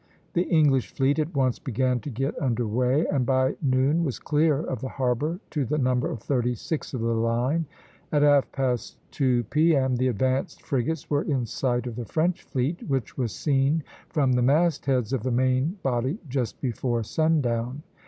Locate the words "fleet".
0.95-1.19, 12.41-12.81